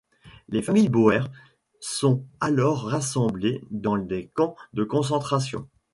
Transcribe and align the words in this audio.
Les 0.49 0.63
familles 0.63 0.89
boers 0.89 1.27
sont 1.79 2.25
alors 2.39 2.85
rassemblées 2.89 3.63
dans 3.69 3.99
des 3.99 4.29
camps 4.29 4.55
de 4.73 4.83
concentration. 4.83 5.69